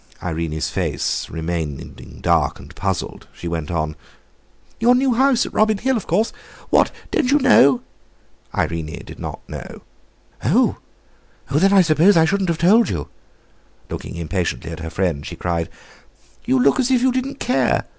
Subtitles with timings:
[0.23, 1.93] Irene's face remaining
[2.23, 3.95] dark and puzzled, she went on:
[4.79, 6.33] "Your new house at Robin Hill, of course.
[6.71, 6.89] What?
[7.11, 7.83] Don't you know?"
[8.55, 9.83] Irene did not know.
[10.43, 10.77] "Oh!
[11.51, 13.09] then, I suppose I oughtn't to have told you!"
[13.91, 15.69] Looking impatiently at her friend, she cried:
[16.45, 17.85] "You look as if you didn't care.